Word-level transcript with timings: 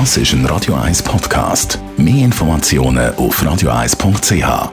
Das 0.00 0.16
ist 0.16 0.32
ein 0.32 0.44
Radio 0.46 0.74
1 0.74 1.04
Podcast. 1.04 1.78
Mehr 1.96 2.24
Informationen 2.24 3.14
auf 3.14 3.40
radio1.ch. 3.40 4.72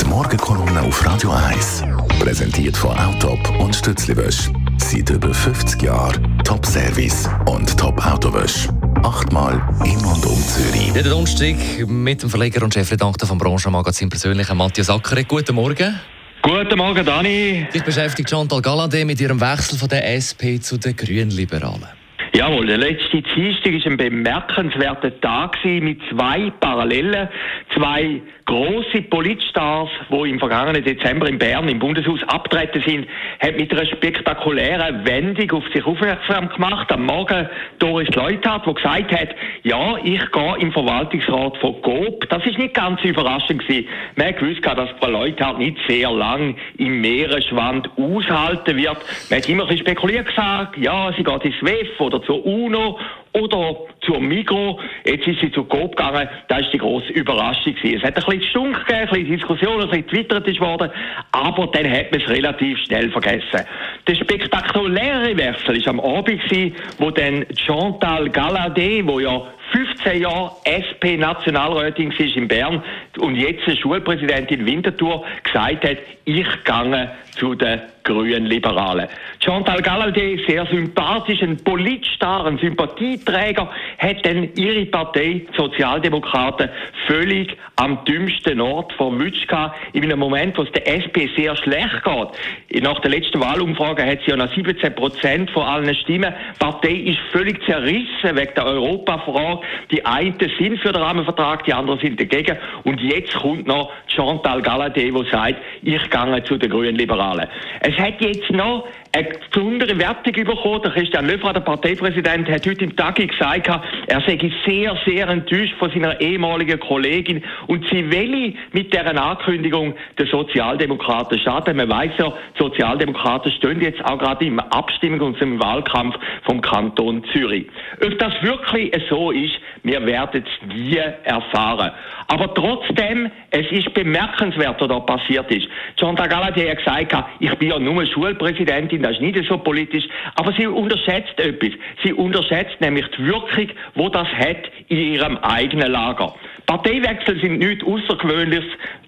Die 0.00 0.06
Morgenkolumne 0.06 0.80
auf 0.80 1.04
Radio 1.04 1.32
1 1.32 1.82
präsentiert 2.18 2.74
von 2.74 2.96
Autop 2.96 3.38
und 3.60 3.76
Stützliwösch. 3.76 4.50
Seit 4.78 5.10
über 5.10 5.34
50 5.34 5.82
Jahren 5.82 6.42
Top-Service 6.44 7.28
und 7.44 7.78
Top-Autowösch. 7.78 8.70
Achtmal 9.02 9.60
in 9.84 9.98
und 9.98 10.24
um 10.24 10.42
Zürich. 10.42 10.86
Jeden 10.94 11.10
Donnerstag 11.10 11.56
mit 11.86 12.22
dem 12.22 12.30
Verleger 12.30 12.64
und 12.64 12.72
Chefredakteur 12.72 13.28
vom 13.28 13.36
Branchenmagazin 13.36 14.08
persönlichen 14.08 14.56
Matthias 14.56 14.88
Ackeret. 14.88 15.28
Guten 15.28 15.54
Morgen. 15.54 16.00
Guten 16.46 16.76
Morgen, 16.76 17.06
Dani. 17.06 17.66
Dich 17.72 17.82
beschäftigt 17.82 18.28
Chantal 18.28 18.58
Galadé 18.58 19.06
mit 19.06 19.18
ihrem 19.18 19.40
Wechsel 19.40 19.78
von 19.78 19.88
der 19.88 20.06
SP 20.12 20.60
zu 20.60 20.76
den 20.76 20.94
Grünliberalen. 20.94 21.88
Jawohl, 22.36 22.66
der 22.66 22.78
letzte 22.78 23.22
Dienstag 23.22 23.72
war 23.72 23.92
ein 23.92 23.96
bemerkenswerter 23.96 25.20
Tag 25.20 25.56
mit 25.64 26.00
zwei 26.10 26.50
Parallelen, 26.58 27.28
zwei 27.76 28.20
große 28.46 29.02
Politstars, 29.02 29.88
die 30.10 30.30
im 30.30 30.40
vergangenen 30.40 30.82
Dezember 30.84 31.28
in 31.28 31.38
Bern 31.38 31.68
im 31.68 31.78
Bundeshaus 31.78 32.20
abtreten 32.26 32.82
sind, 32.84 33.06
hat 33.40 33.56
mit 33.56 33.70
einer 33.72 33.86
spektakulären 33.86 35.06
Wendung 35.06 35.50
auf 35.52 35.64
sich 35.72 35.86
aufmerksam 35.86 36.48
gemacht. 36.48 36.90
Am 36.92 37.06
Morgen 37.06 37.48
Doris 37.78 38.08
Leuthard, 38.16 38.66
die 38.66 38.74
gesagt 38.74 39.12
hat, 39.12 39.28
ja, 39.62 39.96
ich 40.02 40.30
gehe 40.32 40.56
im 40.58 40.72
Verwaltungsrat 40.72 41.56
von 41.58 41.80
GOB. 41.82 42.28
Das 42.28 42.44
ist 42.44 42.58
nicht 42.58 42.74
ganz 42.74 43.00
überraschend 43.02 43.60
gewesen. 43.60 43.86
Man 44.16 44.26
hat 44.26 44.38
gewusst, 44.38 44.64
dass 44.64 44.90
Frau 44.98 45.08
Leuthard 45.08 45.58
nicht 45.58 45.78
sehr 45.88 46.10
lang 46.10 46.56
im 46.78 47.00
Meeresschwand 47.00 47.88
aushalten 47.96 48.76
wird. 48.76 48.98
Man 49.30 49.38
hat 49.38 49.48
immer 49.48 49.62
ein 49.62 49.68
bisschen 49.68 49.86
spekuliert 49.86 50.26
gesagt, 50.26 50.76
ja, 50.78 51.12
sie 51.16 51.22
geht 51.22 51.44
ins 51.44 51.62
WEF 51.62 52.00
oder 52.00 52.23
zur 52.26 52.44
UNO 52.44 52.98
oder 53.32 53.76
zur 54.02 54.20
Migro. 54.20 54.80
Jetzt 55.04 55.26
ist 55.26 55.40
sie 55.40 55.50
zu 55.50 55.64
Coop 55.64 55.96
gegangen. 55.96 56.28
Das 56.48 56.60
ist 56.60 56.72
die 56.72 56.78
grosse 56.78 57.12
Überraschung 57.12 57.74
gewesen. 57.74 57.98
Es 57.98 58.04
hat 58.04 58.16
ein 58.16 58.24
bisschen 58.24 58.50
Stunk 58.50 58.86
gegeben, 58.86 59.00
ein 59.00 59.08
bisschen 59.08 59.36
Diskussion, 59.36 59.80
ein 59.80 59.88
bisschen 59.88 60.06
twittert 60.06 60.46
ist 60.46 60.60
worden. 60.60 60.90
Aber 61.32 61.66
dann 61.68 61.90
hat 61.90 62.12
man 62.12 62.20
es 62.20 62.28
relativ 62.28 62.78
schnell 62.86 63.10
vergessen. 63.10 63.66
Der 64.06 64.14
spektakuläre 64.14 65.36
Wechsel 65.36 65.76
ist 65.76 65.88
am 65.88 66.00
Abend 66.00 66.42
gewesen, 66.42 66.76
wo 66.98 67.10
dann 67.10 67.44
Chantal 67.56 68.28
Galadé, 68.28 69.04
wo 69.06 69.18
ja 69.18 69.42
15 69.72 70.22
Jahre 70.22 70.52
SP-Nationalrätin 70.64 72.10
war 72.10 72.36
in 72.36 72.48
Bern 72.48 72.82
und 73.18 73.34
jetzt 73.34 73.64
Schulpräsidentin 73.80 74.64
Winterthur 74.64 75.24
gesagt 75.42 75.84
hat, 75.84 75.96
ich 76.24 76.46
gehe 76.64 77.10
zu 77.44 77.54
den 77.54 77.82
grünen 78.04 78.46
Liberalen. 78.46 79.08
Chantal 79.42 79.80
Gallaudé, 79.80 80.38
sehr 80.46 80.64
sympathisch, 80.66 81.42
ein 81.42 81.56
Politstar, 81.62 82.46
ein 82.46 82.58
Sympathieträger, 82.58 83.70
hat 83.98 84.24
dann 84.24 84.48
ihre 84.54 84.86
Partei, 84.86 85.46
die 85.46 85.56
Sozialdemokraten, 85.56 86.68
völlig 87.06 87.56
am 87.76 88.04
dümmsten 88.04 88.60
Ort 88.60 88.92
verwünscht 88.92 89.50
in 89.92 90.04
einem 90.04 90.18
Moment, 90.18 90.56
wo 90.56 90.62
es 90.62 90.72
der 90.72 90.86
SP 90.88 91.28
sehr 91.36 91.56
schlecht 91.56 92.02
geht. 92.04 92.82
Nach 92.82 93.00
der 93.00 93.10
letzten 93.10 93.40
Wahlumfrage 93.40 94.06
hat 94.06 94.20
sie 94.24 94.30
ja 94.30 94.36
noch 94.36 94.52
17 94.54 94.94
Prozent 94.94 95.50
von 95.50 95.64
allen 95.64 95.94
Stimmen. 95.94 96.32
Die 96.54 96.58
Partei 96.58 96.92
ist 96.92 97.18
völlig 97.32 97.64
zerrissen 97.64 98.36
wegen 98.36 98.54
der 98.54 98.66
Europafrage. 98.66 99.60
Die 99.90 100.04
einen 100.04 100.36
sind 100.58 100.78
für 100.78 100.92
den 100.92 101.02
Rahmenvertrag, 101.02 101.64
die 101.64 101.72
anderen 101.72 101.98
sind 102.00 102.20
dagegen. 102.20 102.56
Und 102.84 103.00
jetzt 103.00 103.34
kommt 103.34 103.66
noch 103.66 103.90
Chantal 104.06 104.60
Gallaudé, 104.60 105.10
die 105.10 105.30
sagt, 105.30 105.56
ich 105.82 106.10
gehe 106.10 106.44
zu 106.44 106.56
den 106.56 106.70
grünen 106.70 106.96
Liberalen. 106.96 107.33
Es 107.80 107.96
hat 107.98 108.20
jetzt 108.20 108.50
noch 108.50 108.86
eine 109.14 109.28
besondere 109.50 109.98
Wertung 109.98 110.32
bekommen. 110.32 110.82
Der 110.82 110.90
Christian 110.90 111.26
Löffler, 111.26 111.52
der 111.52 111.60
Parteipräsident, 111.60 112.48
hat 112.48 112.66
heute 112.66 112.84
im 112.84 112.96
Tag 112.96 113.16
gesagt, 113.16 113.68
er 113.68 114.20
sei 114.22 114.52
sehr, 114.66 114.96
sehr 115.06 115.28
enttäuscht 115.28 115.74
von 115.78 115.90
seiner 115.90 116.20
ehemaligen 116.20 116.80
Kollegin 116.80 117.42
und 117.68 117.84
sie 117.90 118.10
will 118.10 118.54
mit 118.72 118.92
deren 118.92 119.18
Ankündigung 119.18 119.94
den 120.18 120.26
Sozialdemokraten 120.26 121.38
schaden. 121.38 121.76
Man 121.76 121.88
weiß 121.88 122.12
ja, 122.18 122.32
die 122.58 122.62
Sozialdemokraten 122.62 123.52
stehen 123.52 123.80
jetzt 123.80 124.04
auch 124.04 124.18
gerade 124.18 124.44
im 124.44 124.58
Abstimmung 124.58 125.20
und 125.20 125.40
im 125.40 125.60
Wahlkampf 125.60 126.16
vom 126.42 126.60
Kanton 126.60 127.24
Zürich. 127.32 127.66
Ob 128.04 128.18
das 128.18 128.32
wirklich 128.42 128.92
so 129.08 129.30
ist, 129.30 129.54
wir 129.84 130.04
werden 130.06 130.44
es 130.44 130.74
nie 130.74 130.98
erfahren. 131.24 131.92
Aber 132.26 132.52
trotzdem, 132.54 133.30
es 133.50 133.70
ist 133.70 133.92
bemerkenswert, 133.94 134.80
was 134.80 134.88
da 134.88 135.00
passiert 135.00 135.50
ist. 135.50 135.68
John 135.98 136.16
Tagala 136.16 136.46
hat 136.46 136.54
gesagt, 136.54 137.13
ich 137.40 137.54
bin 137.56 137.70
ja 137.70 137.78
nur 137.78 138.04
Schulpräsidentin, 138.06 139.02
das 139.02 139.12
ist 139.12 139.20
nicht 139.20 139.48
so 139.48 139.58
politisch, 139.58 140.04
aber 140.36 140.52
sie 140.52 140.66
unterschätzt 140.66 141.38
etwas. 141.38 141.72
Sie 142.02 142.12
unterschätzt 142.12 142.80
nämlich 142.80 143.06
die 143.16 143.26
Wirkung, 143.26 143.68
wo 143.94 144.08
das 144.08 144.28
hat 144.28 144.70
in 144.88 144.98
ihrem 144.98 145.36
eigenen 145.38 145.92
Lager. 145.92 146.34
Parteiwechsel 146.66 147.40
sind 147.40 147.58
nichts 147.58 147.84
Außergewöhnliches. 147.84 148.64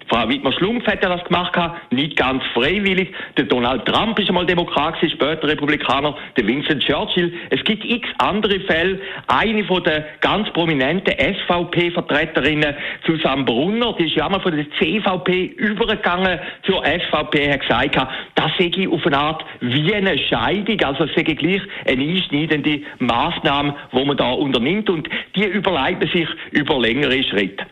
Frau 0.07 0.27
Wittmer-Schlumpf 0.29 0.87
hat 0.87 1.03
ja 1.03 1.09
das 1.09 1.23
gemacht, 1.25 1.53
nicht 1.91 2.15
ganz 2.15 2.41
freiwillig. 2.53 3.13
Der 3.35 3.45
Donald 3.45 3.85
Trump 3.85 4.17
ist 4.19 4.29
einmal 4.29 4.45
Demokrat, 4.45 4.95
später 4.97 5.47
Republikaner, 5.47 6.15
der 6.37 6.47
Vincent 6.47 6.83
Churchill. 6.83 7.33
Es 7.49 7.63
gibt 7.65 7.83
x 7.83 8.07
andere 8.19 8.59
Fälle. 8.61 8.99
Eine 9.27 9.65
von 9.65 9.83
den 9.83 10.03
ganz 10.21 10.49
prominenten 10.53 11.13
SVP-Vertreterinnen, 11.13 12.75
Susanne 13.05 13.43
Brunner, 13.43 13.93
die 13.93 14.05
ist 14.05 14.15
ja 14.15 14.25
einmal 14.25 14.41
von 14.41 14.55
der 14.55 14.65
CVP 14.79 15.45
übergegangen 15.57 16.39
zur 16.63 16.83
SVP, 16.85 17.51
hat 17.51 17.61
gesagt, 17.61 17.95
das 18.35 18.51
sei 18.57 18.87
auf 18.89 19.05
eine 19.05 19.17
Art 19.17 19.45
wie 19.59 19.93
eine 19.93 20.17
Scheidung, 20.17 20.81
also 20.83 21.03
es 21.03 21.15
sei 21.15 21.23
gleich 21.23 21.61
eine 21.85 22.03
einschneidende 22.03 22.81
Maßnahme, 22.99 23.75
die 23.91 24.05
man 24.05 24.17
da 24.17 24.31
unternimmt 24.31 24.89
und 24.89 25.09
die 25.35 25.45
überleiten 25.45 26.09
sich 26.09 26.27
über 26.51 26.79
längere 26.79 27.23
Schritte. 27.23 27.65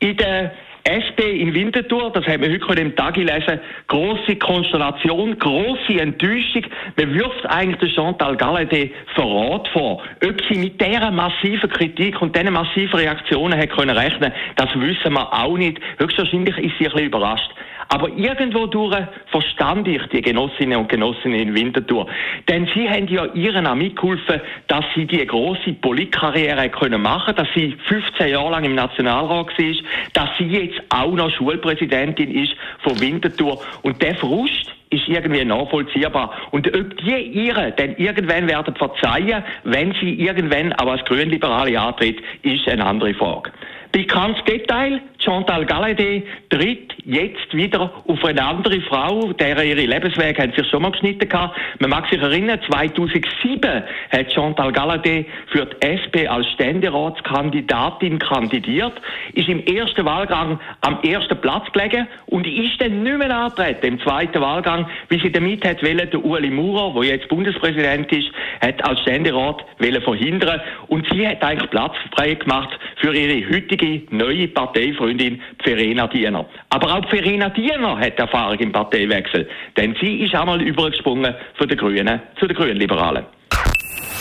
In 0.00 0.16
der 0.16 0.52
SP 0.84 1.22
in 1.38 1.54
Winterthur, 1.54 2.10
das 2.12 2.26
haben 2.26 2.42
wir 2.42 2.60
heute 2.66 2.80
im 2.80 2.96
Tag 2.96 3.14
gelesen, 3.14 3.60
große 3.86 4.36
Konstellation, 4.36 5.38
große 5.38 6.00
Enttäuschung. 6.00 6.64
Man 6.96 7.14
wirft 7.14 7.46
eigentlich 7.46 7.78
der 7.78 7.88
Chantal 7.88 8.36
Galladay 8.36 8.92
Verrat 9.14 9.68
vor. 9.68 10.02
Ob 10.24 10.44
sie 10.48 10.58
mit 10.58 10.80
dieser 10.80 11.10
massiven 11.10 11.70
Kritik 11.70 12.20
und 12.20 12.34
diesen 12.34 12.52
massiven 12.52 12.98
Reaktionen 12.98 13.58
hat 13.58 13.70
können 13.70 13.96
rechnen, 13.96 14.32
das 14.56 14.68
wissen 14.74 15.12
wir 15.12 15.32
auch 15.32 15.56
nicht. 15.56 15.78
Höchstwahrscheinlich 15.98 16.58
ist 16.58 16.78
sie 16.78 16.86
ein 16.86 16.92
bisschen 16.92 17.06
überrascht. 17.06 17.50
Aber 17.92 18.08
irgendwo 18.08 18.66
durch 18.66 18.96
verstand 19.26 19.86
ich 19.86 20.00
die 20.06 20.22
Genossinnen 20.22 20.78
und 20.78 20.88
Genossen 20.88 21.34
in 21.34 21.54
Winterthur. 21.54 22.06
Denn 22.48 22.66
sie 22.74 22.88
haben 22.88 23.06
ja 23.08 23.26
ihren 23.34 23.66
auch 23.66 23.74
mitgeholfen, 23.74 24.40
dass 24.66 24.86
sie 24.94 25.04
die 25.04 25.26
große 25.26 25.74
Politkarriere 25.74 26.70
können 26.70 27.02
machen, 27.02 27.34
dass 27.36 27.48
sie 27.54 27.76
15 27.88 28.28
Jahre 28.28 28.50
lang 28.50 28.64
im 28.64 28.74
Nationalrat 28.74 29.58
war, 29.58 29.74
dass 30.14 30.30
sie 30.38 30.46
jetzt 30.46 30.71
auch 30.90 31.12
noch 31.12 31.30
Schulpräsidentin 31.30 32.30
ist 32.34 32.54
von 32.82 33.00
Winterthur. 33.00 33.60
Und 33.82 34.00
der 34.02 34.14
Frust, 34.16 34.72
ist 34.92 35.08
irgendwie 35.08 35.44
nachvollziehbar. 35.44 36.32
Und 36.50 36.68
ob 36.76 36.96
die 36.98 37.16
ihre 37.16 37.72
denn 37.72 37.96
irgendwann 37.96 38.46
werden 38.46 38.74
verzeihen, 38.76 39.42
wenn 39.64 39.94
sie 40.00 40.12
irgendwann 40.14 40.72
auch 40.74 40.88
als 40.88 41.04
Grünliberale 41.06 41.80
antritt, 41.80 42.20
ist 42.42 42.68
eine 42.68 42.84
andere 42.84 43.14
Frage. 43.14 43.50
Bekanntes 43.92 44.42
Detail, 44.44 45.02
Chantal 45.18 45.66
Galladay 45.66 46.24
tritt 46.48 46.94
jetzt 47.04 47.52
wieder 47.52 47.92
auf 48.06 48.24
eine 48.24 48.42
andere 48.42 48.80
Frau, 48.80 49.34
deren 49.34 49.66
ihre 49.66 49.84
Lebensweg 49.84 50.38
haben 50.40 50.52
sich 50.54 50.66
schon 50.68 50.80
mal 50.80 50.92
geschnitten 50.92 51.28
gehabt. 51.28 51.58
Man 51.78 51.90
mag 51.90 52.08
sich 52.08 52.20
erinnern, 52.20 52.58
2007 52.66 53.82
hat 54.10 54.32
Chantal 54.32 54.72
Galladay 54.72 55.26
für 55.48 55.66
die 55.66 55.86
SP 55.86 56.24
als 56.26 56.48
Ständeratskandidatin 56.52 58.18
kandidiert, 58.18 58.94
ist 59.34 59.50
im 59.50 59.62
ersten 59.66 60.06
Wahlgang 60.06 60.58
am 60.80 60.98
ersten 61.02 61.38
Platz 61.38 61.70
gelegen 61.72 62.08
und 62.26 62.46
ist 62.46 62.80
dann 62.80 63.02
nicht 63.02 63.18
mehr 63.18 63.36
antreten 63.36 63.86
im 63.86 64.00
zweiten 64.00 64.40
Wahlgang, 64.40 64.88
wie 65.10 65.20
sie 65.20 65.30
damit 65.30 65.66
hat 65.66 65.82
wollen, 65.82 66.08
der 66.10 66.24
Ueli 66.24 66.50
Maurer, 66.50 66.94
der 66.94 67.10
jetzt 67.10 67.28
Bundespräsident 67.28 68.10
ist, 68.10 68.30
hat 68.62 68.82
als 68.88 69.00
Ständerat 69.00 69.66
verhindern 70.02 70.60
und 70.88 71.06
sie 71.12 71.28
hat 71.28 71.42
eigentlich 71.42 71.70
Platz 71.70 71.94
frei 72.16 72.34
gemacht 72.34 72.70
für 72.96 73.14
ihre 73.14 73.48
heutige 73.54 73.81
neue 74.10 74.48
Parteifreundin 74.48 75.40
Verena 75.62 76.06
Diener. 76.06 76.46
Aber 76.70 76.94
auch 76.94 77.08
Verena 77.08 77.48
Diener 77.48 77.98
hat 77.98 78.18
Erfahrung 78.18 78.58
im 78.58 78.72
Parteiwechsel, 78.72 79.48
denn 79.76 79.96
sie 80.00 80.24
ist 80.24 80.34
einmal 80.34 80.60
übergesprungen 80.62 81.34
von 81.56 81.68
den 81.68 81.78
Grünen 81.78 82.20
zu 82.38 82.46
den 82.46 82.56
Grünen 82.56 82.76
Liberalen. 82.76 83.24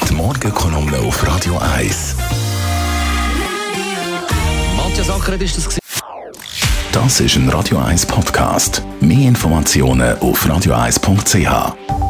Die 0.10 0.14
Morgenkolumne 0.14 0.98
auf 0.98 1.26
Radio 1.28 1.58
1. 1.78 2.18
Matthias 4.78 5.10
Ackeret 5.10 5.42
ist 5.42 5.58
das 5.58 5.80
Das 6.92 7.20
ist 7.22 7.36
ein 7.36 7.48
Radio 7.50 7.78
1 7.78 8.06
Podcast. 8.06 8.84
Mehr 9.00 9.30
Informationen 9.30 10.18
auf 10.20 10.46
radio1.ch. 10.46 12.01